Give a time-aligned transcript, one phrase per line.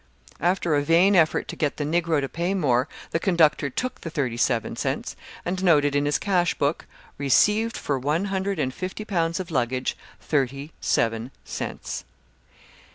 [0.39, 4.09] After a vain effort to get the Negro to pay more, the conductor took the
[4.09, 6.87] thirty seven cents, and noted in his cash book,
[7.19, 12.03] "Received for one hundred and fifty pounds of luggage, thirty seven cents."